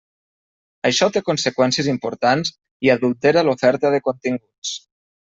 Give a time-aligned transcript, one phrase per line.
[0.89, 2.53] Això té conseqüències importants
[2.87, 4.73] i adultera l'oferta de continguts.